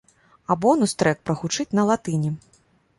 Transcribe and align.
А 0.53 0.57
бонус 0.63 0.95
трэк 1.03 1.23
прагучыць 1.29 1.69
на 1.81 1.87
латыні. 1.93 2.37